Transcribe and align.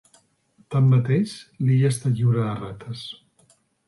Tanmateix, 0.75 1.33
l'illa 1.67 1.91
està 1.95 2.11
lliure 2.13 2.47
de 2.47 2.57
rates. 2.63 3.05